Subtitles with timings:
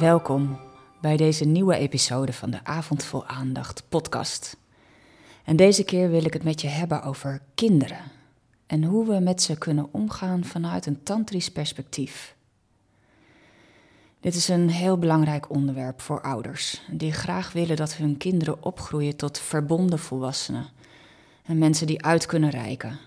[0.00, 0.58] Welkom
[1.00, 4.56] bij deze nieuwe episode van de Avond vol Aandacht podcast.
[5.44, 7.98] En deze keer wil ik het met je hebben over kinderen
[8.66, 12.36] en hoe we met ze kunnen omgaan vanuit een tantrisch perspectief.
[14.20, 19.16] Dit is een heel belangrijk onderwerp voor ouders die graag willen dat hun kinderen opgroeien
[19.16, 20.68] tot verbonden volwassenen
[21.44, 22.98] en mensen die uit kunnen reiken.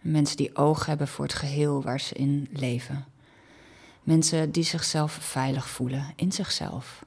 [0.00, 3.11] Mensen die oog hebben voor het geheel waar ze in leven.
[4.02, 7.04] Mensen die zichzelf veilig voelen in zichzelf.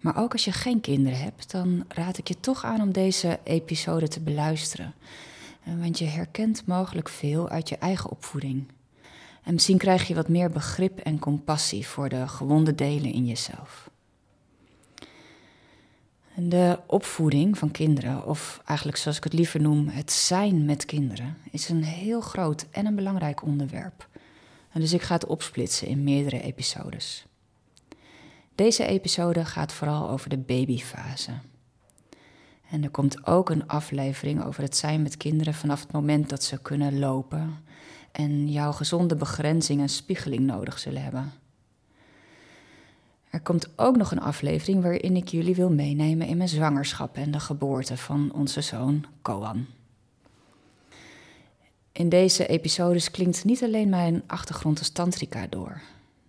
[0.00, 3.38] Maar ook als je geen kinderen hebt, dan raad ik je toch aan om deze
[3.44, 4.94] episode te beluisteren.
[5.62, 8.66] Want je herkent mogelijk veel uit je eigen opvoeding.
[9.42, 13.90] En misschien krijg je wat meer begrip en compassie voor de gewonde delen in jezelf.
[16.36, 21.36] De opvoeding van kinderen, of eigenlijk zoals ik het liever noem, het zijn met kinderen,
[21.50, 24.08] is een heel groot en een belangrijk onderwerp.
[24.74, 27.26] Dus ik ga het opsplitsen in meerdere episodes.
[28.54, 31.32] Deze episode gaat vooral over de babyfase.
[32.70, 36.42] En er komt ook een aflevering over het zijn met kinderen vanaf het moment dat
[36.42, 37.64] ze kunnen lopen
[38.12, 41.32] en jouw gezonde begrenzing en spiegeling nodig zullen hebben.
[43.30, 47.30] Er komt ook nog een aflevering waarin ik jullie wil meenemen in mijn zwangerschap en
[47.30, 49.66] de geboorte van onze zoon Koan.
[51.94, 55.80] In deze episodes klinkt niet alleen mijn achtergrond als tantrica door.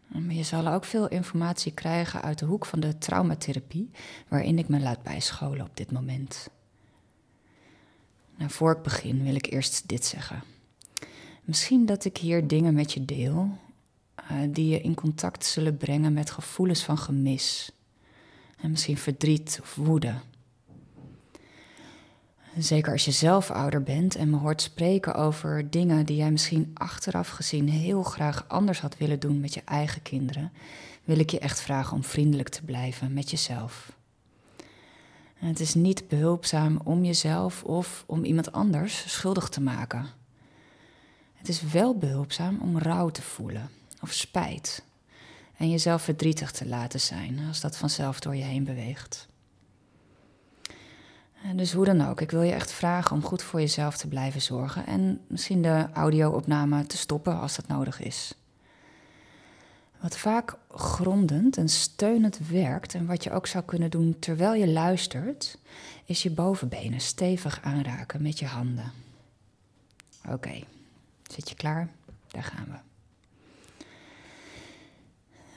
[0.08, 3.92] Maar je zal ook veel informatie krijgen uit de hoek van de traumatherapie,
[4.28, 6.50] waarin ik me laat bijscholen op dit moment.
[8.38, 10.44] Nou, voor ik begin wil ik eerst dit zeggen.
[11.44, 13.58] Misschien dat ik hier dingen met je deel
[14.32, 17.72] uh, die je in contact zullen brengen met gevoelens van gemis.
[18.58, 20.14] En misschien verdriet of woede.
[22.58, 26.72] Zeker als je zelf ouder bent en me hoort spreken over dingen die jij misschien
[26.74, 30.52] achteraf gezien heel graag anders had willen doen met je eigen kinderen,
[31.04, 33.92] wil ik je echt vragen om vriendelijk te blijven met jezelf.
[35.34, 40.06] Het is niet behulpzaam om jezelf of om iemand anders schuldig te maken.
[41.34, 43.70] Het is wel behulpzaam om rouw te voelen
[44.02, 44.84] of spijt
[45.58, 49.28] en jezelf verdrietig te laten zijn als dat vanzelf door je heen beweegt.
[51.54, 54.42] Dus hoe dan ook, ik wil je echt vragen om goed voor jezelf te blijven
[54.42, 58.34] zorgen en misschien de audio-opname te stoppen als dat nodig is.
[60.02, 64.68] Wat vaak grondend en steunend werkt en wat je ook zou kunnen doen terwijl je
[64.68, 65.58] luistert,
[66.06, 68.92] is je bovenbenen stevig aanraken met je handen.
[70.30, 70.64] Oké,
[71.32, 71.90] zit je klaar?
[72.28, 72.78] Daar gaan we.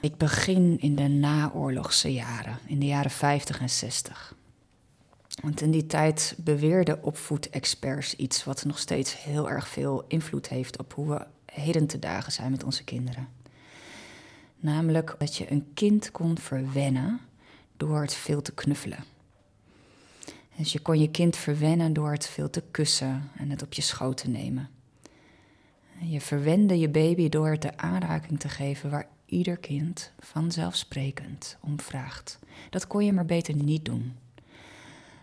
[0.00, 4.34] Ik begin in de naoorlogse jaren, in de jaren 50 en 60.
[5.42, 10.78] Want in die tijd beweerden opvoedexperts iets wat nog steeds heel erg veel invloed heeft
[10.78, 13.28] op hoe we heden te dagen zijn met onze kinderen.
[14.56, 17.20] Namelijk dat je een kind kon verwennen
[17.76, 19.04] door het veel te knuffelen.
[20.56, 23.82] Dus je kon je kind verwennen door het veel te kussen en het op je
[23.82, 24.68] schoot te nemen.
[26.00, 31.80] Je verwende je baby door het de aanraking te geven waar ieder kind vanzelfsprekend om
[31.80, 32.38] vraagt.
[32.70, 34.16] Dat kon je maar beter niet doen.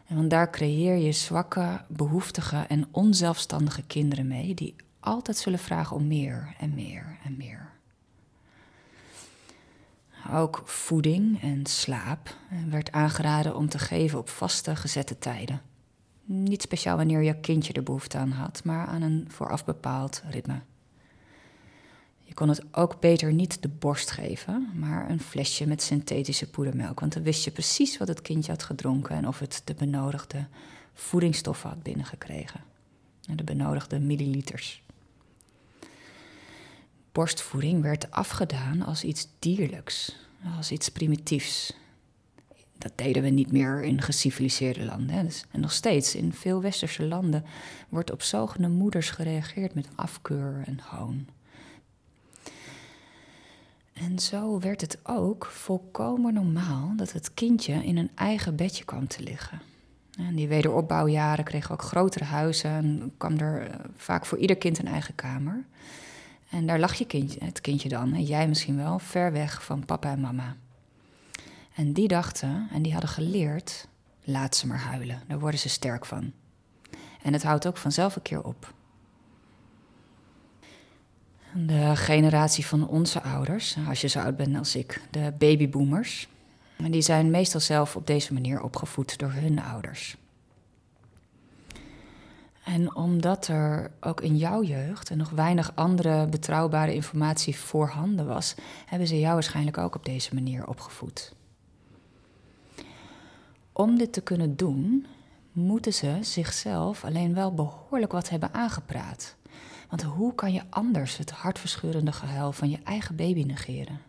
[0.07, 5.95] En want daar creëer je zwakke, behoeftige en onzelfstandige kinderen mee, die altijd zullen vragen
[5.95, 7.73] om meer en meer en meer.
[10.33, 12.35] Ook voeding en slaap
[12.69, 15.61] werd aangeraden om te geven op vaste, gezette tijden.
[16.23, 20.61] Niet speciaal wanneer je kindje er behoefte aan had, maar aan een vooraf bepaald ritme.
[22.35, 26.99] Kon het ook beter niet de borst geven, maar een flesje met synthetische poedermelk.
[26.99, 30.47] Want dan wist je precies wat het kindje had gedronken en of het de benodigde
[30.93, 32.63] voedingsstoffen had binnengekregen.
[33.35, 34.83] De benodigde milliliters.
[37.11, 40.15] Borstvoeding werd afgedaan als iets dierlijks,
[40.57, 41.73] als iets primitiefs.
[42.77, 45.25] Dat deden we niet meer in geciviliseerde landen.
[45.25, 47.45] Dus, en nog steeds in veel westerse landen
[47.89, 51.27] wordt op zogende moeders gereageerd met afkeur en hoon.
[53.95, 59.07] En zo werd het ook volkomen normaal dat het kindje in een eigen bedje kwam
[59.07, 59.61] te liggen.
[60.17, 64.79] En die wederopbouwjaren kregen ook grotere huizen en kwam er eh, vaak voor ieder kind
[64.79, 65.65] een eigen kamer.
[66.49, 69.85] En daar lag je kindje, het kindje dan, en jij misschien wel, ver weg van
[69.85, 70.55] papa en mama.
[71.75, 73.87] En die dachten, en die hadden geleerd,
[74.23, 76.31] laat ze maar huilen, daar worden ze sterk van.
[77.21, 78.73] En het houdt ook vanzelf een keer op.
[81.57, 86.27] De generatie van onze ouders, als je zo oud bent als ik, de babyboomers,
[86.77, 90.17] die zijn meestal zelf op deze manier opgevoed door hun ouders.
[92.63, 98.55] En omdat er ook in jouw jeugd en nog weinig andere betrouwbare informatie voorhanden was,
[98.85, 101.33] hebben ze jou waarschijnlijk ook op deze manier opgevoed.
[103.71, 105.05] Om dit te kunnen doen,
[105.51, 109.34] moeten ze zichzelf alleen wel behoorlijk wat hebben aangepraat.
[109.95, 114.01] Want hoe kan je anders het hartverscheurende gehuil van je eigen baby negeren?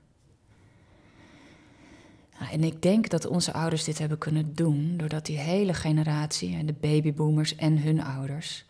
[2.38, 6.64] Nou, en ik denk dat onze ouders dit hebben kunnen doen doordat die hele generatie,
[6.64, 8.64] de babyboomers en hun ouders,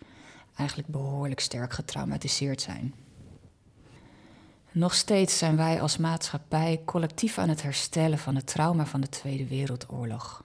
[0.57, 2.95] eigenlijk behoorlijk sterk getraumatiseerd zijn.
[4.73, 9.09] Nog steeds zijn wij als maatschappij collectief aan het herstellen van het trauma van de
[9.09, 10.45] Tweede Wereldoorlog.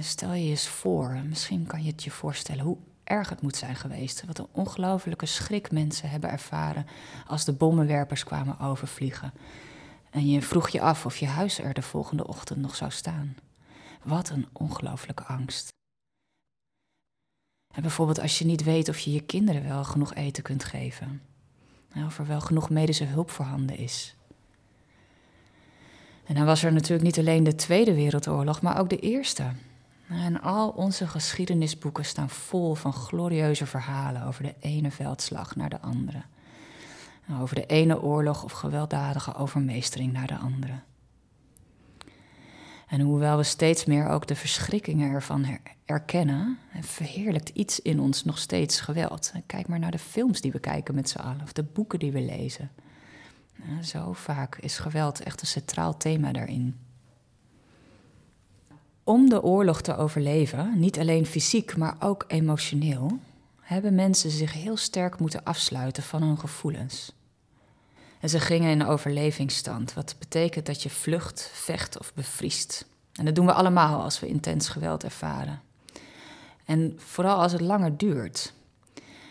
[0.00, 2.76] Stel je eens voor, misschien kan je het je voorstellen hoe
[3.10, 4.24] erg moet zijn geweest.
[4.26, 6.86] Wat een ongelofelijke schrik mensen hebben ervaren
[7.26, 9.32] als de bommenwerpers kwamen overvliegen.
[10.10, 13.36] En je vroeg je af of je huis er de volgende ochtend nog zou staan.
[14.02, 15.68] Wat een ongelooflijke angst.
[17.74, 21.22] En bijvoorbeeld als je niet weet of je je kinderen wel genoeg eten kunt geven.
[22.06, 24.14] Of er wel genoeg medische hulp voorhanden is.
[26.24, 29.52] En dan was er natuurlijk niet alleen de Tweede Wereldoorlog, maar ook de Eerste.
[30.10, 35.80] En al onze geschiedenisboeken staan vol van glorieuze verhalen over de ene veldslag naar de
[35.80, 36.22] andere.
[37.40, 40.80] Over de ene oorlog of gewelddadige overmeestering naar de andere.
[42.86, 48.38] En hoewel we steeds meer ook de verschrikkingen ervan erkennen, verheerlijkt iets in ons nog
[48.38, 49.32] steeds geweld.
[49.46, 52.12] Kijk maar naar de films die we kijken met z'n allen, of de boeken die
[52.12, 52.70] we lezen.
[53.82, 56.76] Zo vaak is geweld echt een centraal thema daarin.
[59.10, 63.18] Om de oorlog te overleven, niet alleen fysiek, maar ook emotioneel,
[63.60, 67.12] hebben mensen zich heel sterk moeten afsluiten van hun gevoelens.
[68.20, 72.86] En ze gingen in overlevingsstand, wat betekent dat je vlucht, vecht of bevriest.
[73.12, 75.60] En dat doen we allemaal als we intens geweld ervaren.
[76.64, 78.52] En vooral als het langer duurt.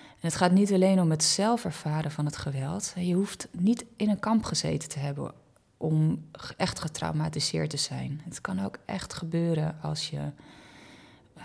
[0.09, 2.93] En het gaat niet alleen om het zelf ervaren van het geweld.
[2.95, 5.33] Je hoeft niet in een kamp gezeten te hebben
[5.81, 6.25] om
[6.57, 8.21] echt getraumatiseerd te zijn.
[8.23, 10.31] Het kan ook echt gebeuren als je
[11.37, 11.43] uh,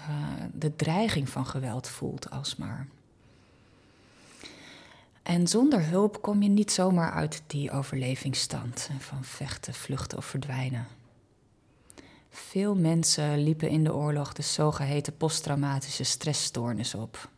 [0.53, 2.87] de dreiging van geweld voelt alsmaar.
[5.23, 10.87] En zonder hulp kom je niet zomaar uit die overlevingsstand van vechten, vluchten of verdwijnen.
[12.31, 17.29] Veel mensen liepen in de oorlog de zogeheten posttraumatische stressstoornis op.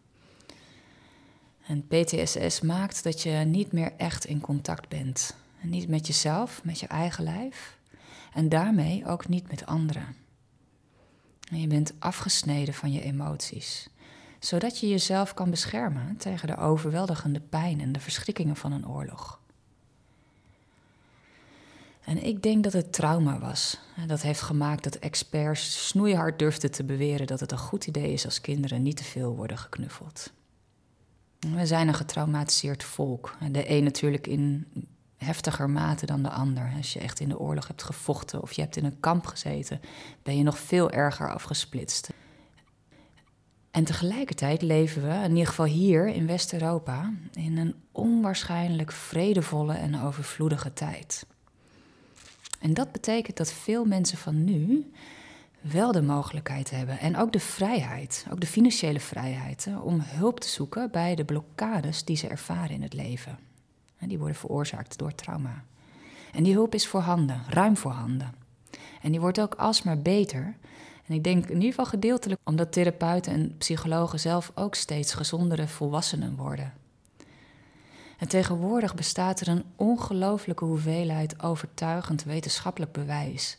[1.67, 5.35] En PTSS maakt dat je niet meer echt in contact bent.
[5.63, 7.79] Niet met jezelf, met je eigen lijf.
[8.33, 10.17] En daarmee ook niet met anderen.
[11.51, 13.89] En je bent afgesneden van je emoties
[14.47, 19.41] zodat je jezelf kan beschermen tegen de overweldigende pijn en de verschrikkingen van een oorlog.
[22.05, 23.79] En ik denk dat het trauma was.
[24.07, 28.25] Dat heeft gemaakt dat experts snoeihard durfden te beweren dat het een goed idee is
[28.25, 30.33] als kinderen niet te veel worden geknuffeld.
[31.39, 33.37] We zijn een getraumatiseerd volk.
[33.51, 34.67] De een natuurlijk in
[35.17, 36.73] heftiger mate dan de ander.
[36.77, 39.81] Als je echt in de oorlog hebt gevochten of je hebt in een kamp gezeten,
[40.23, 42.11] ben je nog veel erger afgesplitst.
[43.71, 50.01] En tegelijkertijd leven we, in ieder geval hier in West-Europa, in een onwaarschijnlijk vredevolle en
[50.01, 51.27] overvloedige tijd.
[52.61, 54.91] En dat betekent dat veel mensen van nu
[55.61, 60.49] wel de mogelijkheid hebben en ook de vrijheid, ook de financiële vrijheid, om hulp te
[60.49, 63.39] zoeken bij de blokkades die ze ervaren in het leven.
[63.99, 65.65] Die worden veroorzaakt door trauma.
[66.33, 68.35] En die hulp is voorhanden, ruim voorhanden.
[69.03, 70.57] En die wordt ook alsmaar beter
[71.07, 75.69] en ik denk in ieder geval gedeeltelijk omdat therapeuten en psychologen zelf ook steeds gezondere
[75.69, 76.73] volwassenen worden.
[78.19, 83.59] En tegenwoordig bestaat er een ongelooflijke hoeveelheid overtuigend wetenschappelijk bewijs.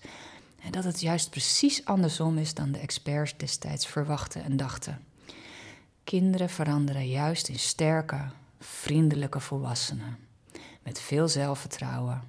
[0.62, 5.04] En dat het juist precies andersom is dan de experts destijds verwachten en dachten.
[6.04, 8.22] Kinderen veranderen juist in sterke,
[8.60, 10.27] vriendelijke volwassenen.
[10.88, 12.24] Met veel zelfvertrouwen,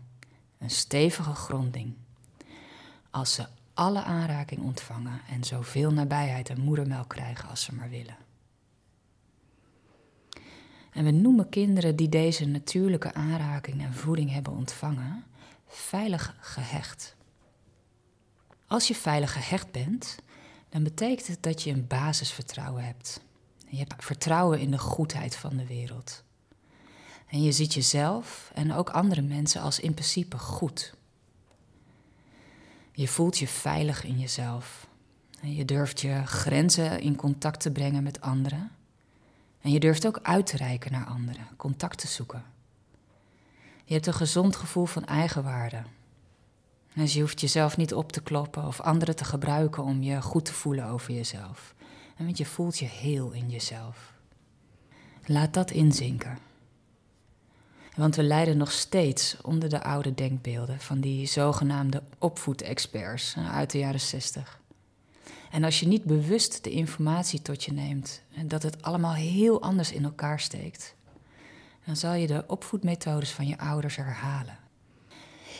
[0.58, 1.94] een stevige gronding.
[3.10, 8.16] Als ze alle aanraking ontvangen en zoveel nabijheid en moedermelk krijgen als ze maar willen.
[10.92, 15.24] En we noemen kinderen die deze natuurlijke aanraking en voeding hebben ontvangen
[15.66, 17.16] veilig gehecht.
[18.66, 20.18] Als je veilig gehecht bent,
[20.68, 23.20] dan betekent het dat je een basisvertrouwen hebt.
[23.68, 26.26] Je hebt vertrouwen in de goedheid van de wereld.
[27.28, 30.94] En je ziet jezelf en ook andere mensen als in principe goed.
[32.92, 34.86] Je voelt je veilig in jezelf.
[35.40, 38.70] En je durft je grenzen in contact te brengen met anderen.
[39.60, 42.44] En je durft ook uit te reiken naar anderen, contact te zoeken.
[43.84, 45.82] Je hebt een gezond gevoel van eigenwaarde.
[46.94, 50.44] Dus je hoeft jezelf niet op te kloppen of anderen te gebruiken om je goed
[50.44, 51.74] te voelen over jezelf.
[52.16, 54.12] want je voelt je heel in jezelf.
[55.26, 56.47] Laat dat inzinken.
[57.98, 63.78] Want we lijden nog steeds onder de oude denkbeelden van die zogenaamde opvoedexperts uit de
[63.78, 64.60] jaren 60.
[65.50, 69.62] En als je niet bewust de informatie tot je neemt en dat het allemaal heel
[69.62, 70.94] anders in elkaar steekt,
[71.84, 74.58] dan zal je de opvoedmethodes van je ouders herhalen.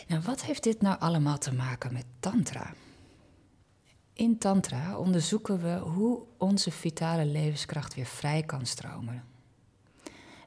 [0.07, 2.73] Nou, wat heeft dit nou allemaal te maken met Tantra?
[4.13, 9.23] In Tantra onderzoeken we hoe onze vitale levenskracht weer vrij kan stromen.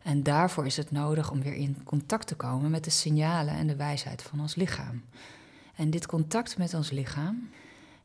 [0.03, 3.67] En daarvoor is het nodig om weer in contact te komen met de signalen en
[3.67, 5.03] de wijsheid van ons lichaam.
[5.75, 7.51] En dit contact met ons lichaam,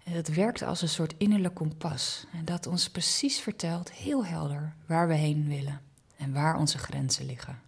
[0.03, 2.25] dat werkt als een soort innerlijk kompas.
[2.33, 5.81] En dat ons precies vertelt, heel helder, waar we heen willen
[6.17, 7.59] en waar onze grenzen liggen.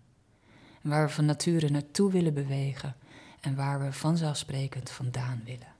[0.81, 2.95] En waar we van nature naartoe willen bewegen
[3.41, 5.77] en waar we vanzelfsprekend vandaan willen.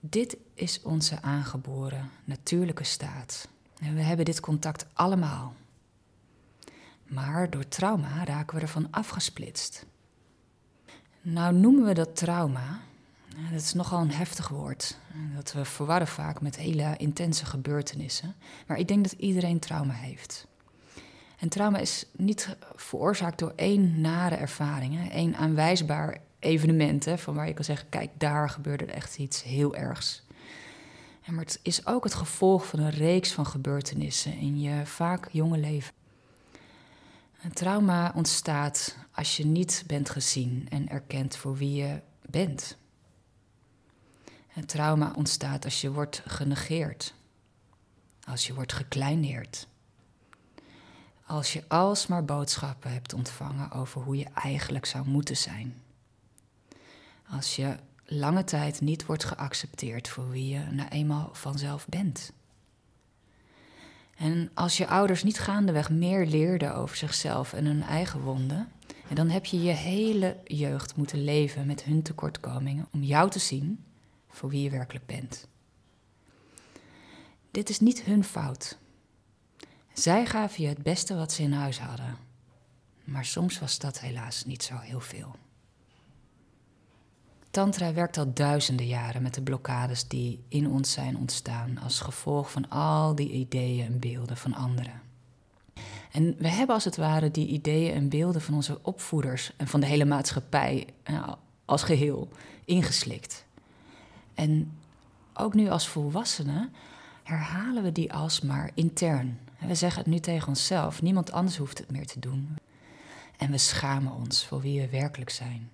[0.00, 3.48] Dit is onze aangeboren natuurlijke staat.
[3.80, 5.54] En we hebben dit contact allemaal.
[7.06, 9.86] Maar door trauma raken we ervan afgesplitst.
[11.22, 12.80] Nou noemen we dat trauma.
[13.50, 14.98] Dat is nogal een heftig woord.
[15.34, 18.34] Dat we verwarren vaak met hele intense gebeurtenissen.
[18.66, 20.46] Maar ik denk dat iedereen trauma heeft.
[21.38, 27.46] En trauma is niet veroorzaakt door één nare ervaring, één aanwijsbaar evenement, hè, van waar
[27.46, 30.24] je kan zeggen, kijk, daar gebeurde echt iets heel ergs.
[31.26, 35.58] Maar het is ook het gevolg van een reeks van gebeurtenissen in je vaak jonge
[35.58, 35.92] leven.
[37.46, 42.00] Een trauma ontstaat als je niet bent gezien en erkend voor wie je
[42.30, 42.76] bent.
[44.54, 47.14] Een trauma ontstaat als je wordt genegeerd,
[48.24, 49.68] als je wordt gekleineerd,
[51.26, 55.82] als je alsmaar boodschappen hebt ontvangen over hoe je eigenlijk zou moeten zijn.
[57.28, 62.32] Als je lange tijd niet wordt geaccepteerd voor wie je nou eenmaal vanzelf bent.
[64.16, 68.68] En als je ouders niet gaandeweg meer leerden over zichzelf en hun eigen wonden,
[69.14, 73.84] dan heb je je hele jeugd moeten leven met hun tekortkomingen om jou te zien
[74.28, 75.48] voor wie je werkelijk bent.
[77.50, 78.78] Dit is niet hun fout.
[79.92, 82.16] Zij gaven je het beste wat ze in huis hadden.
[83.04, 85.36] Maar soms was dat helaas niet zo heel veel.
[87.56, 92.50] Tantra werkt al duizenden jaren met de blokkades die in ons zijn ontstaan als gevolg
[92.50, 95.00] van al die ideeën en beelden van anderen.
[96.12, 99.80] En we hebben als het ware die ideeën en beelden van onze opvoeders en van
[99.80, 101.32] de hele maatschappij eh,
[101.64, 102.28] als geheel
[102.64, 103.44] ingeslikt.
[104.34, 104.78] En
[105.34, 106.72] ook nu als volwassenen
[107.22, 109.38] herhalen we die alsmaar intern.
[109.58, 112.56] We zeggen het nu tegen onszelf, niemand anders hoeft het meer te doen.
[113.36, 115.70] En we schamen ons voor wie we werkelijk zijn.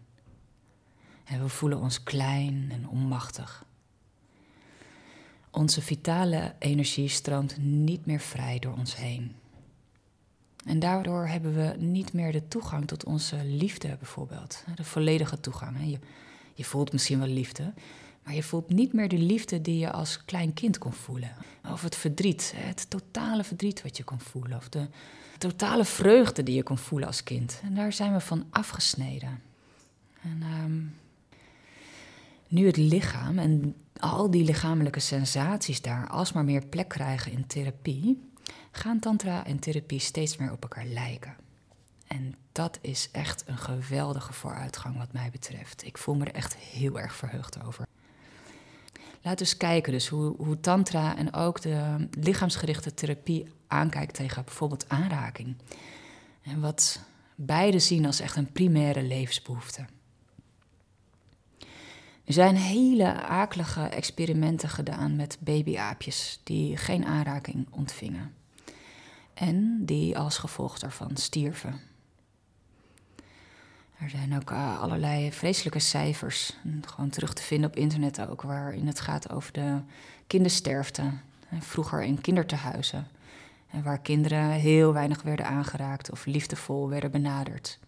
[1.24, 3.64] En we voelen ons klein en onmachtig.
[5.50, 9.34] Onze vitale energie stroomt niet meer vrij door ons heen.
[10.64, 14.64] En daardoor hebben we niet meer de toegang tot onze liefde, bijvoorbeeld.
[14.74, 15.76] De volledige toegang.
[15.84, 15.98] Je,
[16.54, 17.72] je voelt misschien wel liefde,
[18.24, 21.32] maar je voelt niet meer de liefde die je als klein kind kon voelen.
[21.70, 24.56] Of het verdriet, het totale verdriet wat je kon voelen.
[24.56, 24.88] Of de
[25.38, 27.60] totale vreugde die je kon voelen als kind.
[27.62, 29.42] En daar zijn we van afgesneden.
[30.22, 30.94] En um,
[32.52, 38.30] nu het lichaam en al die lichamelijke sensaties daar alsmaar meer plek krijgen in therapie,
[38.70, 41.36] gaan tantra en therapie steeds meer op elkaar lijken.
[42.06, 45.84] En dat is echt een geweldige vooruitgang wat mij betreft.
[45.84, 47.86] Ik voel me er echt heel erg verheugd over.
[49.22, 54.44] Laten we eens kijken dus hoe, hoe tantra en ook de lichaamsgerichte therapie aankijkt tegen
[54.44, 55.56] bijvoorbeeld aanraking.
[56.42, 57.00] En wat
[57.34, 59.84] beide zien als echt een primaire levensbehoefte.
[62.24, 68.34] Er zijn hele akelige experimenten gedaan met babyaapjes die geen aanraking ontvingen.
[69.34, 71.80] En die als gevolg daarvan stierven.
[73.98, 78.86] Er zijn ook eh, allerlei vreselijke cijfers, gewoon terug te vinden op internet ook, waarin
[78.86, 79.80] het gaat over de
[80.26, 81.12] kindersterfte.
[81.58, 83.06] Vroeger in kindertehuizen,
[83.82, 87.78] waar kinderen heel weinig werden aangeraakt of liefdevol werden benaderd.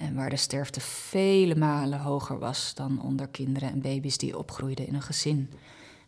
[0.00, 4.86] En waar de sterfte vele malen hoger was dan onder kinderen en baby's die opgroeiden
[4.86, 5.52] in een gezin.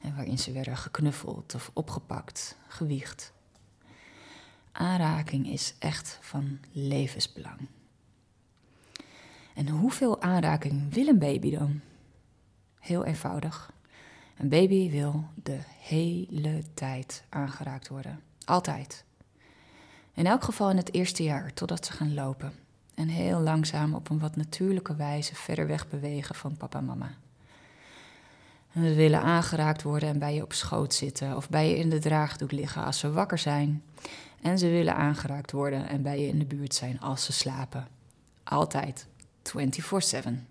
[0.00, 3.32] En waarin ze werden geknuffeld of opgepakt, gewiegd.
[4.72, 7.68] Aanraking is echt van levensbelang.
[9.54, 11.80] En hoeveel aanraking wil een baby dan?
[12.78, 13.72] Heel eenvoudig.
[14.36, 18.20] Een baby wil de hele tijd aangeraakt worden.
[18.44, 19.04] Altijd.
[20.14, 22.61] In elk geval in het eerste jaar, totdat ze gaan lopen
[22.94, 27.14] en heel langzaam op een wat natuurlijke wijze verder weg bewegen van papa en mama.
[28.72, 31.98] We willen aangeraakt worden en bij je op schoot zitten of bij je in de
[31.98, 33.82] draagdoek liggen als ze wakker zijn.
[34.42, 37.88] En ze willen aangeraakt worden en bij je in de buurt zijn als ze slapen.
[38.44, 39.06] Altijd,
[39.42, 40.46] 24/7.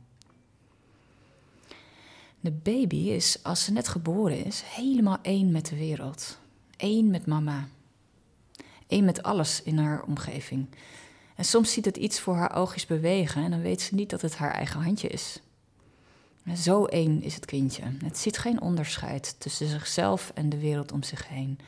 [2.40, 6.40] De baby is, als ze net geboren is, helemaal één met de wereld.
[6.78, 7.68] Eén met mama.
[8.88, 10.68] Eén met alles in haar omgeving.
[11.42, 14.22] En soms ziet het iets voor haar oogjes bewegen en dan weet ze niet dat
[14.22, 15.40] het haar eigen handje is.
[16.56, 17.84] Zo één is het kindje.
[18.04, 21.60] Het ziet geen onderscheid tussen zichzelf en de wereld om zich heen.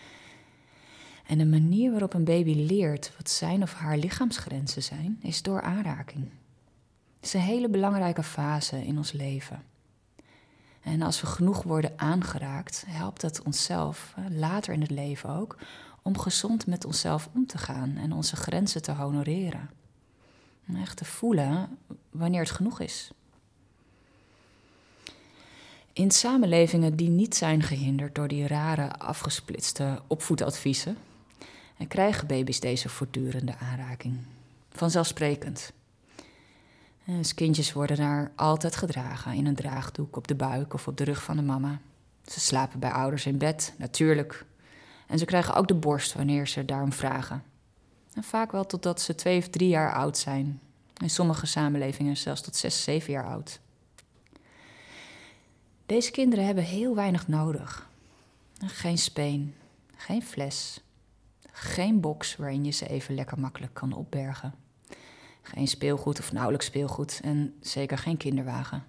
[1.27, 5.61] En de manier waarop een baby leert wat zijn of haar lichaamsgrenzen zijn, is door
[5.61, 6.29] aanraking.
[7.15, 9.63] Het is een hele belangrijke fase in ons leven.
[10.81, 15.57] En als we genoeg worden aangeraakt, helpt het onszelf, later in het leven ook,
[16.03, 19.69] om gezond met onszelf om te gaan en onze grenzen te honoreren.
[20.75, 21.77] Echt te voelen
[22.09, 23.11] wanneer het genoeg is.
[25.93, 30.97] In samenlevingen die niet zijn gehinderd door die rare afgesplitste opvoedadviezen,
[31.87, 34.17] krijgen baby's deze voortdurende aanraking.
[34.69, 35.73] Vanzelfsprekend.
[37.05, 41.03] Dus kindjes worden daar altijd gedragen in een draagdoek op de buik of op de
[41.03, 41.79] rug van de mama.
[42.25, 44.45] Ze slapen bij ouders in bed, natuurlijk.
[45.13, 47.43] En ze krijgen ook de borst wanneer ze daarom vragen.
[48.13, 50.61] En vaak wel totdat ze twee of drie jaar oud zijn.
[50.97, 53.59] In sommige samenlevingen zelfs tot zes, zeven jaar oud.
[55.85, 57.89] Deze kinderen hebben heel weinig nodig.
[58.65, 59.55] Geen speen,
[59.95, 60.81] geen fles,
[61.51, 64.53] geen box waarin je ze even lekker makkelijk kan opbergen.
[65.41, 68.83] Geen speelgoed of nauwelijks speelgoed en zeker geen kinderwagen.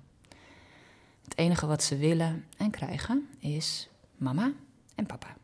[1.25, 4.53] Het enige wat ze willen en krijgen is mama
[4.95, 5.37] en papa.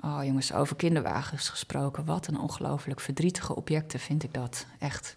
[0.00, 2.04] Oh jongens, over kinderwagens gesproken.
[2.04, 4.66] Wat een ongelooflijk verdrietige objecten vind ik dat.
[4.78, 5.16] Echt.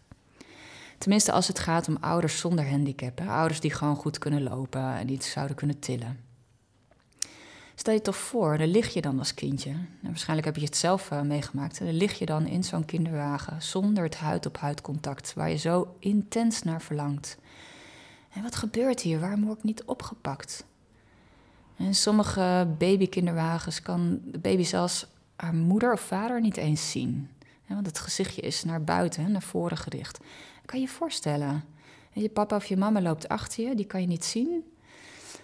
[0.98, 3.22] Tenminste als het gaat om ouders zonder handicap.
[3.22, 6.20] Ouders die gewoon goed kunnen lopen en die het zouden kunnen tillen.
[7.76, 9.70] Stel je toch voor, daar lig je dan als kindje.
[9.70, 11.80] En waarschijnlijk heb je het zelf uh, meegemaakt.
[11.80, 16.64] Dan lig je dan in zo'n kinderwagen zonder het huid-op-huid contact, waar je zo intens
[16.64, 17.38] naar verlangt.
[18.34, 19.20] En wat gebeurt hier?
[19.20, 20.66] Waarom word ik niet opgepakt?
[21.85, 27.29] In sommige babykinderwagens kan de baby zelfs haar moeder of vader niet eens zien.
[27.67, 30.20] want het gezichtje is naar buiten, naar voren gericht.
[30.65, 31.63] Kan je je voorstellen?
[32.13, 34.63] je papa of je mama loopt achter je, die kan je niet zien.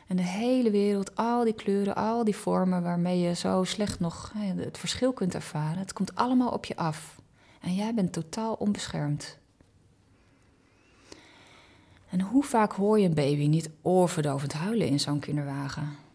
[0.08, 4.34] En de hele wereld, al die kleuren, al die vormen waarmee je zo slecht nog
[4.56, 7.21] het verschil kunt ervaren, het komt allemaal op je af.
[7.62, 9.38] En jij bent totaal onbeschermd.
[12.10, 16.07] En hoe vaak hoor je een baby niet oorverdovend huilen in zo'n kinderwagen?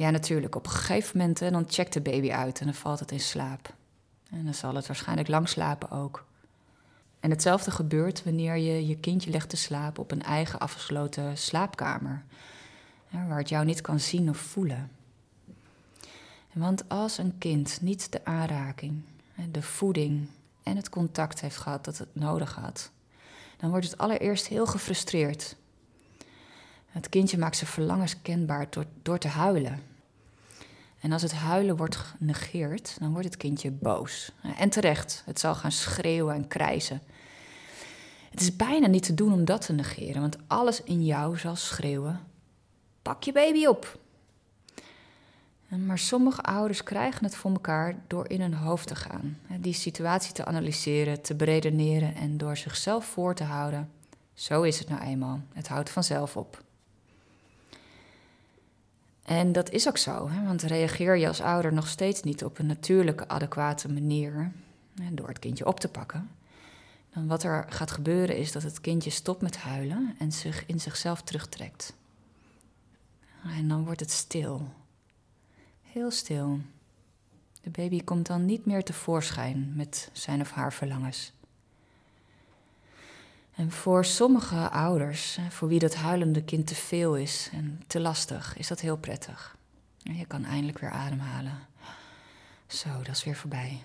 [0.00, 0.54] Ja, natuurlijk.
[0.54, 3.74] Op een gegeven moment dan checkt de baby uit en dan valt het in slaap.
[4.30, 6.24] En dan zal het waarschijnlijk lang slapen ook.
[7.20, 12.24] En hetzelfde gebeurt wanneer je je kindje legt te slapen op een eigen afgesloten slaapkamer
[13.10, 14.90] waar het jou niet kan zien of voelen.
[16.52, 19.02] Want als een kind niet de aanraking,
[19.50, 20.28] de voeding
[20.62, 22.90] en het contact heeft gehad dat het nodig had,
[23.56, 25.56] dan wordt het allereerst heel gefrustreerd.
[26.86, 29.89] Het kindje maakt zijn verlangens kenbaar door, door te huilen.
[31.00, 34.32] En als het huilen wordt genegeerd, dan wordt het kindje boos.
[34.56, 37.00] En terecht, het zal gaan schreeuwen en krijzen.
[38.30, 41.56] Het is bijna niet te doen om dat te negeren, want alles in jou zal
[41.56, 42.20] schreeuwen:
[43.02, 43.98] pak je baby op.
[45.68, 49.38] Maar sommige ouders krijgen het voor elkaar door in hun hoofd te gaan.
[49.58, 53.90] Die situatie te analyseren, te beredeneren en door zichzelf voor te houden.
[54.34, 55.40] Zo is het nou eenmaal.
[55.52, 56.62] Het houdt vanzelf op.
[59.30, 60.44] En dat is ook zo, hè?
[60.44, 64.52] want reageer je als ouder nog steeds niet op een natuurlijke, adequate manier
[65.12, 66.30] door het kindje op te pakken,
[67.12, 70.80] dan wat er gaat gebeuren is dat het kindje stopt met huilen en zich in
[70.80, 71.94] zichzelf terugtrekt.
[73.42, 74.68] En dan wordt het stil.
[75.82, 76.58] Heel stil.
[77.62, 81.32] De baby komt dan niet meer tevoorschijn met zijn of haar verlangens.
[83.60, 88.56] En voor sommige ouders, voor wie dat huilende kind te veel is en te lastig,
[88.56, 89.56] is dat heel prettig.
[89.98, 91.58] Je kan eindelijk weer ademhalen.
[92.66, 93.82] Zo, dat is weer voorbij.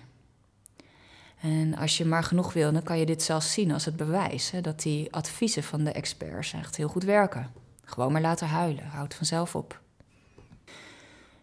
[1.40, 4.50] En als je maar genoeg wil, dan kan je dit zelfs zien als het bewijs
[4.50, 7.50] hè, dat die adviezen van de experts echt heel goed werken.
[7.84, 9.80] Gewoon maar laten huilen, houdt vanzelf op.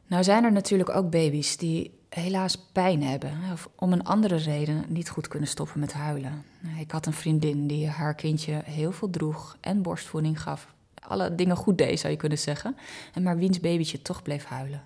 [0.08, 4.86] Nou zijn er natuurlijk ook baby's die helaas pijn hebben of om een andere reden
[4.88, 6.46] niet goed kunnen stoppen met huilen.
[6.80, 10.74] Ik had een vriendin die haar kindje heel veel droeg en borstvoeding gaf.
[11.08, 12.76] Alle dingen goed deed, zou je kunnen zeggen.
[13.14, 14.84] En maar wiens babytje toch bleef huilen.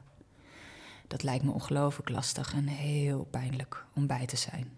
[1.08, 4.78] Dat lijkt me ongelooflijk lastig en heel pijnlijk om bij te zijn.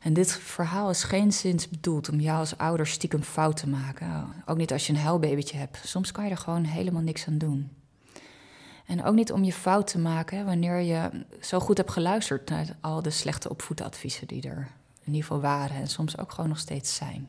[0.00, 4.26] En dit verhaal is geen zins bedoeld om jou als ouder stiekem fout te maken.
[4.44, 5.80] Ook niet als je een huilbabytje hebt.
[5.84, 7.70] Soms kan je er gewoon helemaal niks aan doen.
[8.86, 12.76] En ook niet om je fout te maken wanneer je zo goed hebt geluisterd naar
[12.80, 14.68] al de slechte opvoedadviezen die er
[15.00, 17.28] in ieder geval waren en soms ook gewoon nog steeds zijn.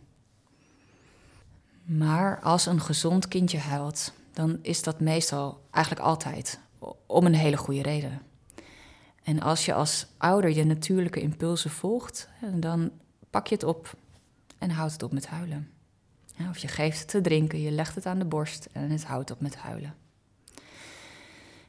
[1.84, 6.60] Maar als een gezond kindje huilt, dan is dat meestal eigenlijk altijd
[7.06, 8.22] om een hele goede reden.
[9.24, 12.92] En als je als ouder je natuurlijke impulsen volgt, dan
[13.30, 13.96] pak je het op
[14.58, 15.72] en houdt het op met huilen.
[16.50, 19.32] Of je geeft het te drinken, je legt het aan de borst en het houdt
[19.32, 19.96] op met huilen.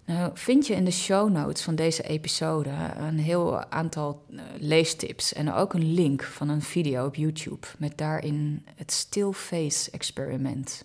[0.09, 5.33] Nou, vind je in de show notes van deze episode een heel aantal uh, leestips
[5.33, 10.85] en ook een link van een video op YouTube met daarin het still face experiment.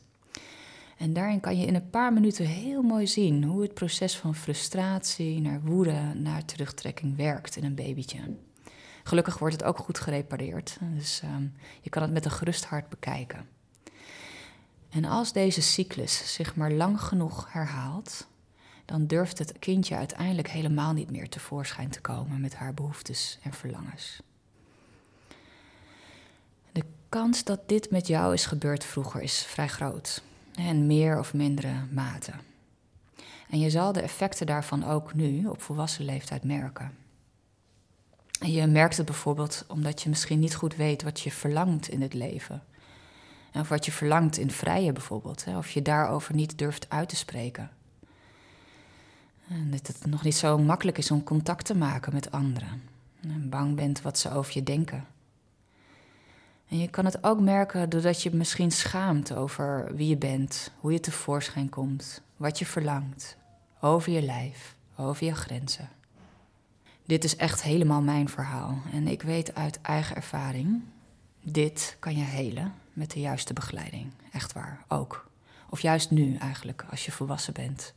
[0.98, 4.36] En daarin kan je in een paar minuten heel mooi zien hoe het proces van
[4.36, 8.20] frustratie naar woede naar terugtrekking werkt in een babytje.
[9.04, 12.90] Gelukkig wordt het ook goed gerepareerd, dus um, je kan het met een gerust hart
[12.90, 13.48] bekijken.
[14.90, 18.28] En als deze cyclus zich maar lang genoeg herhaalt,
[18.86, 23.54] dan durft het kindje uiteindelijk helemaal niet meer tevoorschijn te komen met haar behoeftes en
[23.54, 24.22] verlangens.
[26.72, 30.24] De kans dat dit met jou is gebeurd vroeger is vrij groot,
[30.56, 32.32] en meer of mindere mate.
[33.50, 36.92] En je zal de effecten daarvan ook nu op volwassen leeftijd merken.
[38.40, 42.02] En je merkt het bijvoorbeeld omdat je misschien niet goed weet wat je verlangt in
[42.02, 42.64] het leven.
[43.54, 47.72] Of wat je verlangt in vrije bijvoorbeeld, of je daarover niet durft uit te spreken.
[49.48, 52.82] En dat het nog niet zo makkelijk is om contact te maken met anderen.
[53.22, 55.06] En bang bent wat ze over je denken.
[56.68, 60.92] En je kan het ook merken doordat je misschien schaamt over wie je bent, hoe
[60.92, 63.38] je tevoorschijn komt, wat je verlangt,
[63.80, 65.90] over je lijf, over je grenzen.
[67.06, 70.84] Dit is echt helemaal mijn verhaal en ik weet uit eigen ervaring,
[71.42, 74.12] dit kan je helen met de juiste begeleiding.
[74.32, 75.30] Echt waar, ook.
[75.70, 77.94] Of juist nu eigenlijk, als je volwassen bent.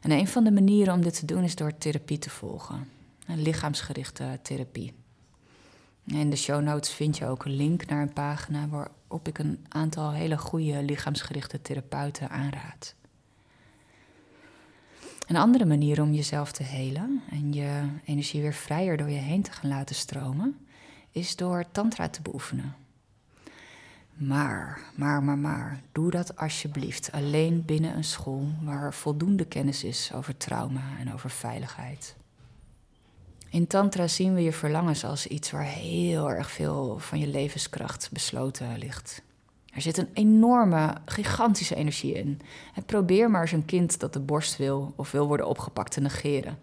[0.00, 2.88] En een van de manieren om dit te doen is door therapie te volgen.
[3.26, 4.92] Een lichaamsgerichte therapie.
[6.04, 9.66] In de show notes vind je ook een link naar een pagina waarop ik een
[9.68, 12.94] aantal hele goede lichaamsgerichte therapeuten aanraad.
[15.26, 19.42] Een andere manier om jezelf te helen en je energie weer vrijer door je heen
[19.42, 20.66] te gaan laten stromen,
[21.10, 22.74] is door tantra te beoefenen.
[24.18, 30.12] Maar, maar, maar, maar, doe dat alsjeblieft alleen binnen een school waar voldoende kennis is
[30.14, 32.16] over trauma en over veiligheid.
[33.50, 38.10] In Tantra zien we je verlangens als iets waar heel erg veel van je levenskracht
[38.12, 39.22] besloten ligt.
[39.74, 42.40] Er zit een enorme, gigantische energie in.
[42.86, 46.58] Probeer maar een kind dat de borst wil of wil worden opgepakt te negeren.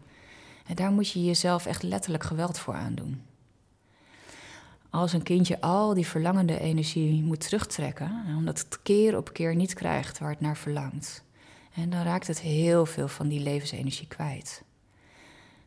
[0.68, 3.22] En daar moet je jezelf echt letterlijk geweld voor aandoen.
[4.96, 9.74] Als een kindje al die verlangende energie moet terugtrekken, omdat het keer op keer niet
[9.74, 11.24] krijgt waar het naar verlangt,
[11.74, 14.64] en dan raakt het heel veel van die levensenergie kwijt.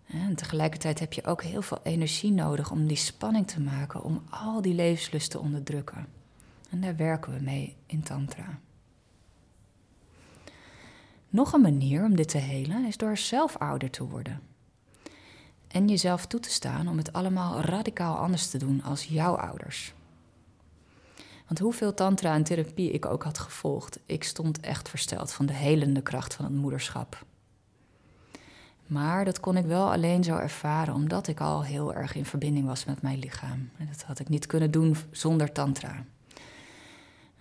[0.06, 4.22] En tegelijkertijd heb je ook heel veel energie nodig om die spanning te maken, om
[4.30, 6.06] al die levenslust te onderdrukken.
[6.70, 8.58] En daar werken we mee in Tantra.
[11.28, 14.47] Nog een manier om dit te helen is door zelf ouder te worden.
[15.68, 19.94] En jezelf toe te staan om het allemaal radicaal anders te doen als jouw ouders.
[21.46, 25.52] Want hoeveel tantra en therapie ik ook had gevolgd, ik stond echt versteld van de
[25.52, 27.24] helende kracht van het moederschap.
[28.86, 32.66] Maar dat kon ik wel alleen zo ervaren omdat ik al heel erg in verbinding
[32.66, 33.70] was met mijn lichaam.
[33.76, 36.04] En dat had ik niet kunnen doen zonder tantra.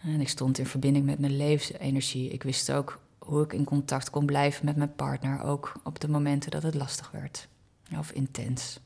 [0.01, 2.29] En ik stond in verbinding met mijn levensenergie.
[2.29, 6.09] Ik wist ook hoe ik in contact kon blijven met mijn partner, ook op de
[6.09, 7.47] momenten dat het lastig werd
[7.97, 8.80] of intens.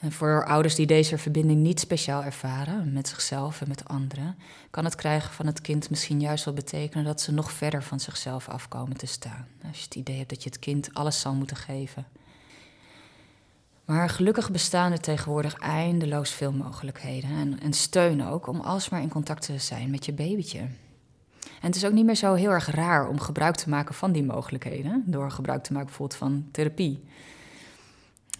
[0.00, 4.36] En voor ouders die deze verbinding niet speciaal ervaren, met zichzelf en met anderen,
[4.70, 8.00] kan het krijgen van het kind misschien juist wel betekenen dat ze nog verder van
[8.00, 9.46] zichzelf afkomen te staan.
[9.68, 12.06] Als je het idee hebt dat je het kind alles zal moeten geven.
[13.84, 19.08] Maar gelukkig bestaan er tegenwoordig eindeloos veel mogelijkheden en, en steun ook om alsmaar in
[19.08, 20.68] contact te zijn met je babytje.
[21.66, 24.12] En het is ook niet meer zo heel erg raar om gebruik te maken van
[24.12, 27.04] die mogelijkheden, door gebruik te maken bijvoorbeeld van therapie.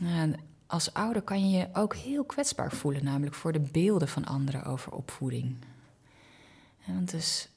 [0.01, 0.35] En
[0.67, 4.65] als ouder kan je je ook heel kwetsbaar voelen, namelijk voor de beelden van anderen
[4.65, 5.57] over opvoeding.
[6.85, 7.49] Want het is,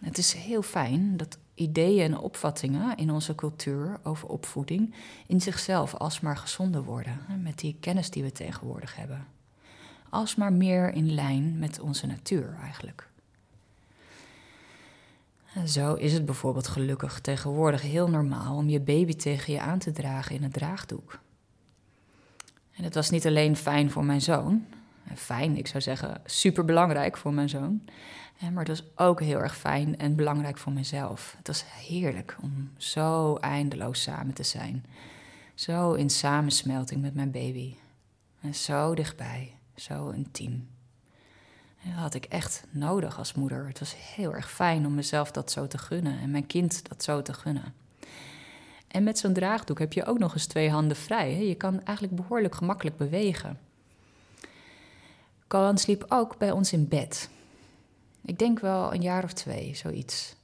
[0.00, 4.94] het is heel fijn dat ideeën en opvattingen in onze cultuur over opvoeding
[5.26, 9.26] in zichzelf alsmaar gezonder worden, met die kennis die we tegenwoordig hebben.
[10.08, 13.12] Alsmaar meer in lijn met onze natuur eigenlijk.
[15.66, 19.92] Zo is het bijvoorbeeld gelukkig tegenwoordig heel normaal om je baby tegen je aan te
[19.92, 21.18] dragen in een draagdoek.
[22.76, 24.66] En het was niet alleen fijn voor mijn zoon,
[25.14, 27.82] Fijn, ik zou zeggen, super belangrijk voor mijn zoon.
[28.40, 31.34] Maar het was ook heel erg fijn en belangrijk voor mezelf.
[31.36, 34.84] Het was heerlijk om zo eindeloos samen te zijn.
[35.54, 37.74] Zo in samensmelting met mijn baby.
[38.40, 40.68] En zo dichtbij, zo intiem.
[41.84, 43.66] Dat had ik echt nodig als moeder.
[43.66, 47.02] Het was heel erg fijn om mezelf dat zo te gunnen en mijn kind dat
[47.02, 47.74] zo te gunnen.
[48.88, 51.32] En met zo'n draagdoek heb je ook nog eens twee handen vrij.
[51.32, 51.40] Hè?
[51.40, 53.58] Je kan eigenlijk behoorlijk gemakkelijk bewegen.
[55.46, 57.28] Koan sliep ook bij ons in bed.
[58.24, 60.36] Ik denk wel een jaar of twee, zoiets.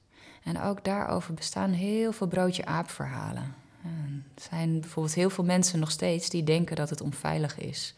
[0.43, 3.55] En ook daarover bestaan heel veel broodje aap verhalen.
[4.35, 7.95] Er zijn bijvoorbeeld heel veel mensen nog steeds die denken dat het onveilig is.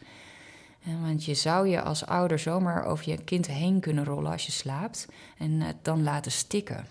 [0.83, 4.51] Want je zou je als ouder zomaar over je kind heen kunnen rollen als je
[4.51, 6.87] slaapt en het dan laten stikken.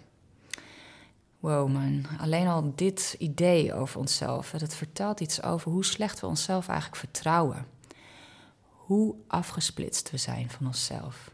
[1.41, 6.27] Wow man, alleen al dit idee over onszelf, dat vertelt iets over hoe slecht we
[6.27, 7.67] onszelf eigenlijk vertrouwen.
[8.69, 11.31] Hoe afgesplitst we zijn van onszelf.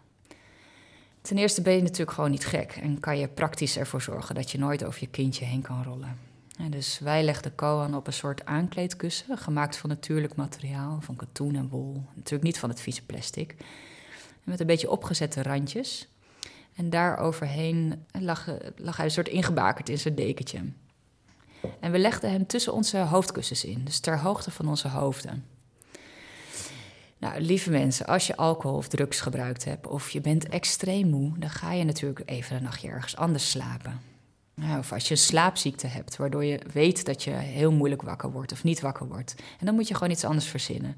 [1.21, 4.51] Ten eerste ben je natuurlijk gewoon niet gek en kan je praktisch ervoor zorgen dat
[4.51, 6.28] je nooit over je kindje heen kan rollen.
[6.67, 11.69] Dus wij legden Koan op een soort aankleedkussen, gemaakt van natuurlijk materiaal, van katoen en
[11.69, 12.05] wol.
[12.15, 13.57] Natuurlijk niet van het vieze plastic.
[14.45, 16.09] Met een beetje opgezette randjes.
[16.75, 20.59] En daar overheen lag, lag hij een soort ingebakerd in zijn dekentje.
[21.81, 25.45] En we legden hem tussen onze hoofdkussens in, dus ter hoogte van onze hoofden.
[27.19, 31.39] Nou, lieve mensen, als je alcohol of drugs gebruikt hebt of je bent extreem moe,
[31.39, 34.01] dan ga je natuurlijk even een nachtje ergens anders slapen.
[34.79, 38.53] Of als je een slaapziekte hebt, waardoor je weet dat je heel moeilijk wakker wordt
[38.53, 39.35] of niet wakker wordt.
[39.59, 40.97] En dan moet je gewoon iets anders verzinnen.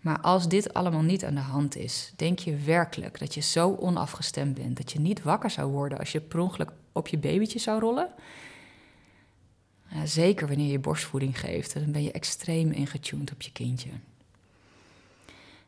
[0.00, 3.74] Maar als dit allemaal niet aan de hand is, denk je werkelijk dat je zo
[3.74, 7.58] onafgestemd bent dat je niet wakker zou worden als je per ongeluk op je babytje
[7.58, 8.08] zou rollen?
[9.88, 13.90] Ja, zeker wanneer je borstvoeding geeft, dan ben je extreem ingetuned op je kindje.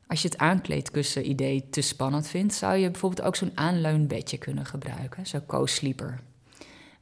[0.06, 5.26] Als je het aankleedkussen-idee te spannend vindt, zou je bijvoorbeeld ook zo'n aanleunbedje kunnen gebruiken,
[5.26, 6.20] zo'n co-sleeper.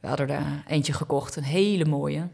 [0.00, 2.28] We hadden er eentje gekocht, een hele mooie.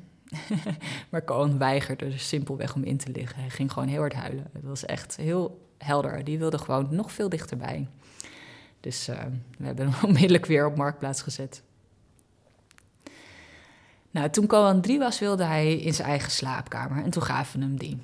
[1.10, 3.40] maar Cohen weigerde er simpelweg om in te liggen.
[3.40, 4.50] Hij ging gewoon heel hard huilen.
[4.52, 6.24] Het was echt heel helder.
[6.24, 7.88] Die wilde gewoon nog veel dichterbij.
[8.80, 9.16] Dus uh,
[9.58, 11.62] we hebben hem onmiddellijk weer op marktplaats gezet.
[14.10, 17.04] Nou, toen Cohen drie was, wilde hij in zijn eigen slaapkamer.
[17.04, 17.98] En toen gaven we hem die.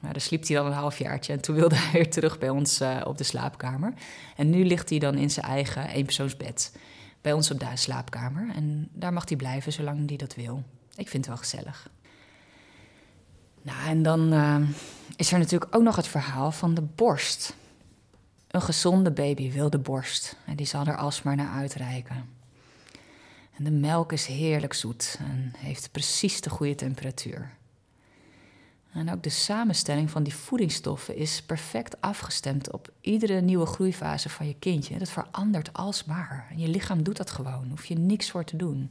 [0.00, 2.80] Maar daar sliep hij dan een halfjaartje en toen wilde hij weer terug bij ons
[2.80, 3.94] uh, op de slaapkamer.
[4.36, 6.72] En nu ligt hij dan in zijn eigen eenpersoonsbed
[7.20, 8.50] bij ons op de slaapkamer.
[8.54, 10.62] En daar mag hij blijven zolang hij dat wil.
[10.94, 11.90] Ik vind het wel gezellig.
[13.62, 14.56] Nou, en dan uh,
[15.16, 17.54] is er natuurlijk ook nog het verhaal van de borst.
[18.48, 22.28] Een gezonde baby wil de borst en die zal er alsmaar naar uitreiken.
[23.56, 27.58] En de melk is heerlijk zoet en heeft precies de goede temperatuur.
[28.92, 34.46] En ook de samenstelling van die voedingsstoffen is perfect afgestemd op iedere nieuwe groeifase van
[34.46, 34.98] je kindje.
[34.98, 36.52] Dat verandert alsmaar.
[36.56, 38.90] Je lichaam doet dat gewoon, hoef je niks voor te doen.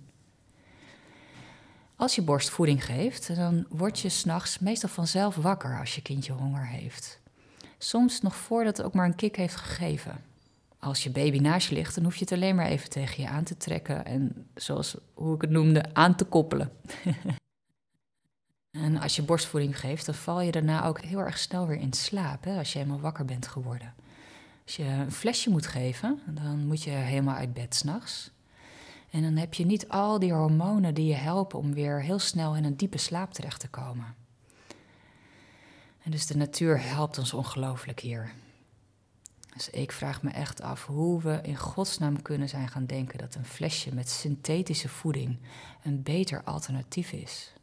[1.95, 6.33] Als je borst voeding geeft, dan word je s'nachts meestal vanzelf wakker als je kindje
[6.33, 7.19] honger heeft.
[7.77, 10.23] Soms nog voordat het ook maar een kik heeft gegeven.
[10.79, 13.29] Als je baby naast je ligt, dan hoef je het alleen maar even tegen je
[13.29, 16.71] aan te trekken en, zoals hoe ik het noemde, aan te koppelen.
[18.71, 21.93] En als je borstvoeding geeft, dan val je daarna ook heel erg snel weer in
[21.93, 23.93] slaap, hè, als je helemaal wakker bent geworden.
[24.65, 28.31] Als je een flesje moet geven, dan moet je helemaal uit bed s'nachts.
[29.09, 32.55] En dan heb je niet al die hormonen die je helpen om weer heel snel
[32.55, 34.15] in een diepe slaap terecht te komen.
[36.03, 38.31] En dus de natuur helpt ons ongelooflijk hier.
[39.53, 43.35] Dus ik vraag me echt af hoe we in godsnaam kunnen zijn gaan denken dat
[43.35, 45.39] een flesje met synthetische voeding
[45.83, 47.53] een beter alternatief is.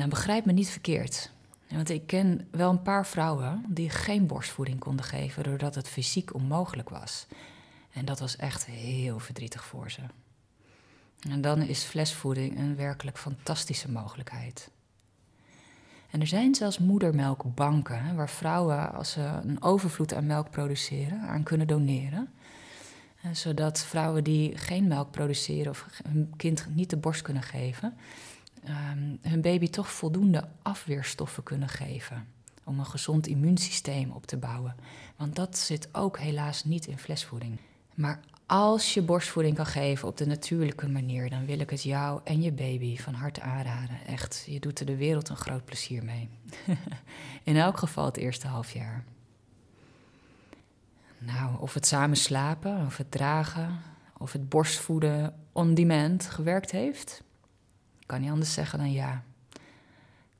[0.00, 1.30] Nou, begrijp me niet verkeerd.
[1.68, 6.34] Want ik ken wel een paar vrouwen die geen borstvoeding konden geven doordat het fysiek
[6.34, 7.26] onmogelijk was.
[7.92, 10.00] En dat was echt heel verdrietig voor ze.
[11.28, 14.70] En dan is flesvoeding een werkelijk fantastische mogelijkheid.
[16.10, 21.42] En er zijn zelfs moedermelkbanken waar vrouwen, als ze een overvloed aan melk produceren, aan
[21.42, 22.28] kunnen doneren.
[23.22, 27.96] Eh, zodat vrouwen die geen melk produceren of hun kind niet de borst kunnen geven,
[28.68, 32.26] um, hun baby toch voldoende afweerstoffen kunnen geven.
[32.64, 34.76] Om een gezond immuunsysteem op te bouwen.
[35.16, 37.58] Want dat zit ook helaas niet in flesvoeding.
[37.94, 42.20] Maar als je borstvoeding kan geven op de natuurlijke manier, dan wil ik het jou
[42.24, 43.96] en je baby van harte aanraden.
[44.06, 46.28] Echt, je doet er de wereld een groot plezier mee.
[47.44, 49.04] in elk geval het eerste half jaar.
[51.18, 53.80] Nou, of het samen slapen, of het dragen,
[54.18, 57.22] of het borstvoeden on demand gewerkt heeft,
[58.10, 59.22] kan niet anders zeggen dan ja.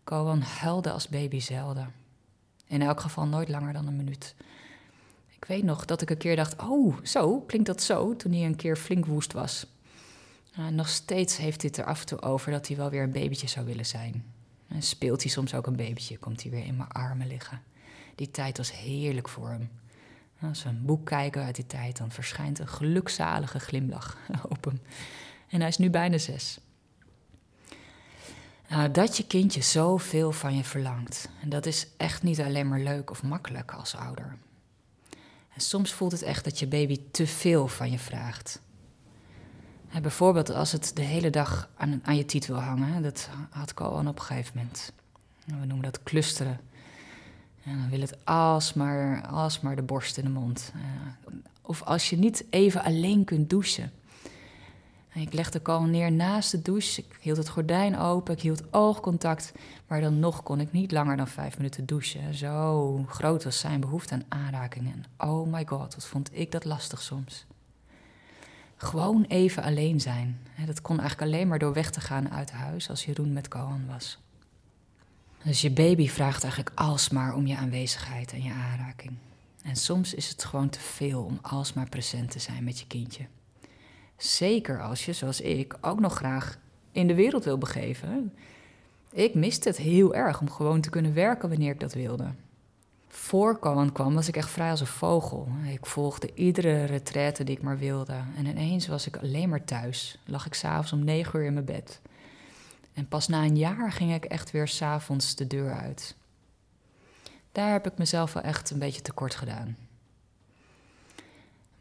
[0.04, 1.92] Koan huilde als baby zelden.
[2.66, 4.34] In elk geval nooit langer dan een minuut.
[5.28, 8.44] Ik weet nog dat ik een keer dacht: oh, zo klinkt dat zo, toen hij
[8.44, 9.66] een keer flink woest was.
[10.70, 13.48] nog steeds heeft dit er af en toe over dat hij wel weer een babytje
[13.48, 14.24] zou willen zijn.
[14.78, 17.62] Speelt hij soms ook een babytje, komt hij weer in mijn armen liggen.
[18.14, 19.70] Die tijd was heerlijk voor hem.
[20.40, 24.16] Als we een boek kijken uit die tijd, dan verschijnt een gelukzalige glimlach
[24.56, 24.80] op hem.
[25.48, 26.60] En hij is nu bijna zes.
[28.70, 31.28] Nou, dat je kindje zoveel van je verlangt.
[31.42, 34.36] En dat is echt niet alleen maar leuk of makkelijk als ouder.
[35.54, 38.60] En soms voelt het echt dat je baby te veel van je vraagt.
[40.02, 43.02] bijvoorbeeld als het de hele dag aan, aan je tiet wil hangen.
[43.02, 44.92] Dat had ik al op een gegeven moment.
[45.44, 46.60] We noemen dat clusteren.
[47.64, 50.72] En dan wil het alsmaar, alsmaar de borst in de mond.
[51.62, 53.92] of als je niet even alleen kunt douchen.
[55.12, 57.00] Ik legde Carl neer naast de douche.
[57.00, 59.52] Ik hield het gordijn open, ik hield oogcontact.
[59.86, 62.34] Maar dan nog kon ik niet langer dan vijf minuten douchen.
[62.34, 65.04] Zo groot was zijn behoefte aan aanrakingen.
[65.18, 67.46] oh my god, wat vond ik dat lastig soms.
[68.76, 70.40] Gewoon even alleen zijn.
[70.66, 73.86] Dat kon eigenlijk alleen maar door weg te gaan uit huis als Jeroen met Kohan
[73.86, 74.18] was.
[75.42, 79.12] Dus je baby vraagt eigenlijk alsmaar om je aanwezigheid en je aanraking.
[79.62, 83.26] En soms is het gewoon te veel om alsmaar present te zijn met je kindje.
[84.22, 86.58] Zeker als je, zoals ik, ook nog graag
[86.92, 88.34] in de wereld wil begeven.
[89.12, 92.30] Ik miste het heel erg om gewoon te kunnen werken wanneer ik dat wilde.
[93.08, 95.48] Voor Cohen kwam was ik echt vrij als een vogel.
[95.72, 98.16] Ik volgde iedere retraite die ik maar wilde.
[98.36, 100.18] En ineens was ik alleen maar thuis.
[100.24, 102.00] Lag ik s'avonds om negen uur in mijn bed.
[102.92, 106.16] En pas na een jaar ging ik echt weer s'avonds de deur uit.
[107.52, 109.76] Daar heb ik mezelf wel echt een beetje tekort gedaan.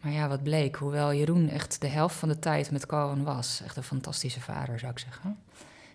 [0.01, 3.61] Maar ja, wat bleek, hoewel Jeroen echt de helft van de tijd met Cohen was,
[3.63, 5.39] echt een fantastische vader zou ik zeggen,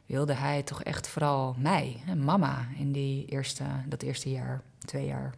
[0.07, 5.35] wilde hij toch echt vooral mij, mama, in die eerste, dat eerste jaar, twee jaar.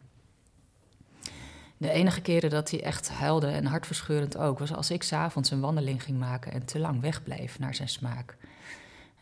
[1.76, 5.60] De enige keren dat hij echt huilde en hartverscheurend ook, was als ik s'avonds een
[5.60, 8.36] wandeling ging maken en te lang wegbleef naar zijn smaak.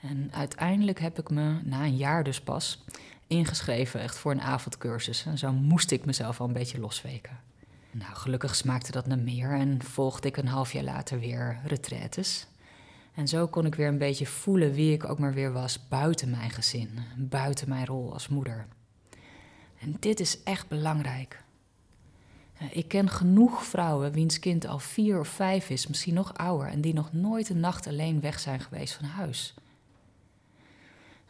[0.00, 2.84] En uiteindelijk heb ik me, na een jaar dus pas,
[3.26, 5.26] ingeschreven echt voor een avondcursus.
[5.26, 7.38] En zo moest ik mezelf al een beetje losweken.
[7.96, 12.46] Nou, gelukkig smaakte dat naar meer en volgde ik een half jaar later weer retraites.
[13.14, 16.30] En zo kon ik weer een beetje voelen wie ik ook maar weer was buiten
[16.30, 18.66] mijn gezin, buiten mijn rol als moeder.
[19.78, 21.42] En dit is echt belangrijk.
[22.70, 26.80] Ik ken genoeg vrouwen wiens kind al vier of vijf is, misschien nog ouder, en
[26.80, 29.54] die nog nooit een nacht alleen weg zijn geweest van huis.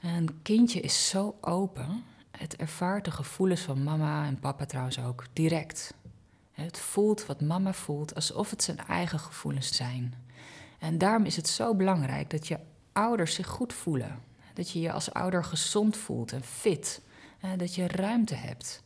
[0.00, 2.04] Een kindje is zo open.
[2.30, 5.94] Het ervaart de gevoelens van mama en papa trouwens ook direct.
[6.54, 10.14] Het voelt wat mama voelt, alsof het zijn eigen gevoelens zijn.
[10.78, 12.58] En daarom is het zo belangrijk dat je
[12.92, 14.22] ouders zich goed voelen.
[14.54, 17.00] Dat je je als ouder gezond voelt en fit.
[17.56, 18.82] Dat je ruimte hebt.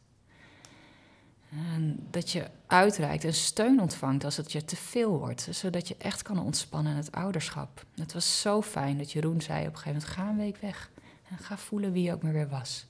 [1.51, 5.49] En dat je uitreikt en steun ontvangt als het je te veel wordt.
[5.51, 7.85] Zodat je echt kan ontspannen in het ouderschap.
[7.95, 10.91] Het was zo fijn dat Jeroen zei op een gegeven moment: ga een week weg.
[11.31, 12.87] En ga voelen wie je ook maar weer was.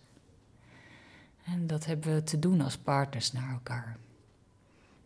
[1.44, 3.96] En dat hebben we te doen als partners naar elkaar.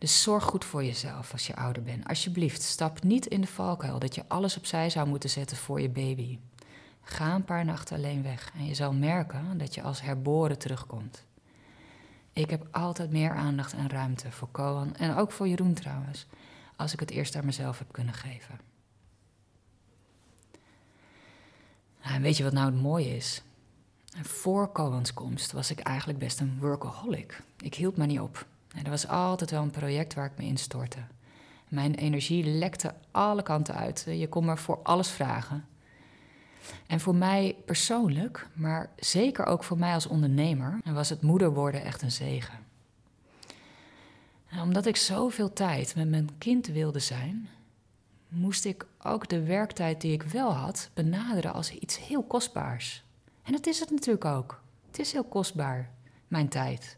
[0.03, 2.07] Dus zorg goed voor jezelf als je ouder bent.
[2.07, 5.89] Alsjeblieft, stap niet in de valkuil dat je alles opzij zou moeten zetten voor je
[5.89, 6.39] baby.
[7.01, 11.23] Ga een paar nachten alleen weg en je zal merken dat je als herboren terugkomt.
[12.33, 16.25] Ik heb altijd meer aandacht en ruimte voor Koan en ook voor Jeroen trouwens,
[16.75, 18.59] als ik het eerst aan mezelf heb kunnen geven.
[22.03, 23.41] Nou, en weet je wat nou het mooie is?
[24.21, 27.41] Voor Cohen's komst was ik eigenlijk best een workaholic.
[27.57, 28.45] Ik hield me niet op.
[28.83, 30.99] er was altijd wel een project waar ik me instortte.
[31.67, 34.05] Mijn energie lekte alle kanten uit.
[34.07, 35.65] Je kon me voor alles vragen.
[36.87, 41.83] En voor mij persoonlijk, maar zeker ook voor mij als ondernemer, was het moeder worden
[41.83, 42.59] echt een zegen.
[44.47, 47.49] En omdat ik zoveel tijd met mijn kind wilde zijn,
[48.27, 53.03] moest ik ook de werktijd die ik wel had benaderen als iets heel kostbaars.
[53.43, 54.61] En dat is het natuurlijk ook.
[54.87, 55.91] Het is heel kostbaar,
[56.27, 56.97] mijn tijd.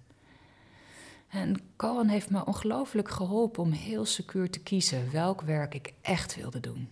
[1.36, 6.36] En Cohen heeft me ongelooflijk geholpen om heel secuur te kiezen welk werk ik echt
[6.36, 6.90] wilde doen.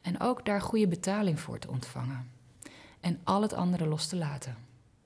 [0.00, 2.30] En ook daar goede betaling voor te ontvangen.
[3.00, 4.56] En al het andere los te laten.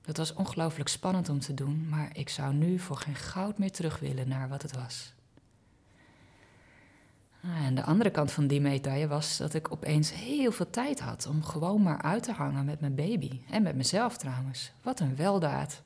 [0.01, 3.71] Dat was ongelooflijk spannend om te doen, maar ik zou nu voor geen goud meer
[3.71, 5.13] terug willen naar wat het was.
[7.43, 10.99] Ah, en de andere kant van die medaille was dat ik opeens heel veel tijd
[10.99, 13.41] had om gewoon maar uit te hangen met mijn baby.
[13.49, 14.71] En met mezelf trouwens.
[14.81, 15.85] Wat een weldaad.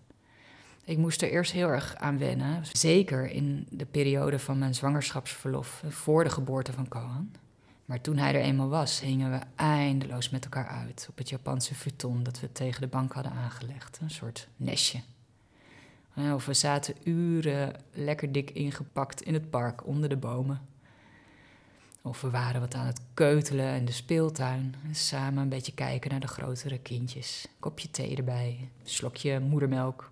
[0.83, 2.65] Ik moest er eerst heel erg aan wennen.
[2.71, 7.31] Zeker in de periode van mijn zwangerschapsverlof voor de geboorte van Kohan.
[7.85, 11.75] Maar toen hij er eenmaal was, hingen we eindeloos met elkaar uit op het Japanse
[11.75, 13.99] futon dat we tegen de bank hadden aangelegd.
[14.01, 14.99] Een soort nestje.
[16.33, 20.61] Of we zaten uren lekker dik ingepakt in het park onder de bomen.
[22.01, 24.75] Of we waren wat aan het keutelen in de speeltuin.
[24.91, 27.47] Samen een beetje kijken naar de grotere kindjes.
[27.59, 30.11] Kopje thee erbij, slokje moedermelk.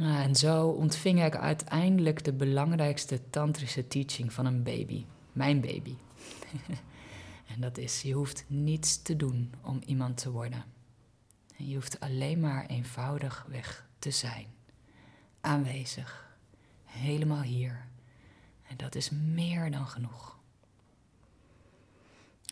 [0.00, 5.04] Nou, en zo ontving ik uiteindelijk de belangrijkste tantrische teaching van een baby.
[5.32, 5.94] Mijn baby.
[7.54, 10.64] en dat is, je hoeft niets te doen om iemand te worden.
[11.56, 14.46] je hoeft alleen maar eenvoudig weg te zijn.
[15.40, 16.36] Aanwezig.
[16.84, 17.86] Helemaal hier.
[18.68, 20.38] En dat is meer dan genoeg.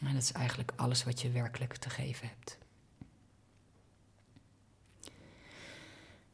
[0.03, 2.59] En dat is eigenlijk alles wat je werkelijk te geven hebt.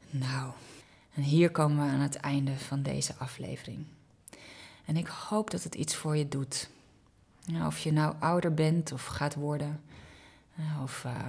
[0.09, 0.53] Nou,
[1.15, 3.85] en hier komen we aan het einde van deze aflevering.
[4.85, 6.69] En ik hoop dat het iets voor je doet.
[7.65, 9.81] of je nou ouder bent of gaat worden,
[10.83, 11.27] of uh,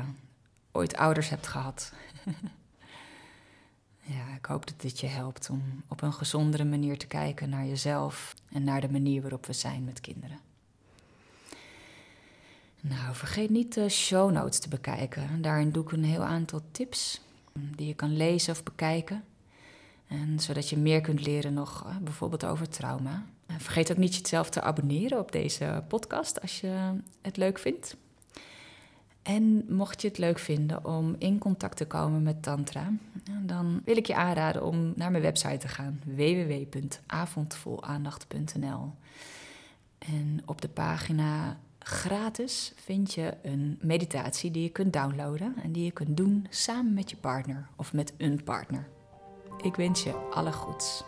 [0.72, 1.92] ooit ouders hebt gehad.
[4.16, 7.66] ja, ik hoop dat dit je helpt om op een gezondere manier te kijken naar
[7.66, 10.38] jezelf en naar de manier waarop we zijn met kinderen.
[12.80, 15.42] Nou, vergeet niet de show notes te bekijken.
[15.42, 17.20] Daarin doe ik een heel aantal tips
[17.52, 19.24] die je kan lezen of bekijken.
[20.06, 23.24] En zodat je meer kunt leren nog eh, bijvoorbeeld over trauma.
[23.58, 26.92] Vergeet ook niet jezelf te abonneren op deze podcast als je
[27.22, 27.96] het leuk vindt.
[29.22, 32.92] En mocht je het leuk vinden om in contact te komen met Tantra,
[33.42, 38.92] dan wil ik je aanraden om naar mijn website te gaan: www.avondvolaandacht.nl.
[39.98, 45.84] En op de pagina gratis vind je een meditatie die je kunt downloaden en die
[45.84, 48.88] je kunt doen samen met je partner of met een partner.
[49.62, 51.04] Ik wens je alle goeds.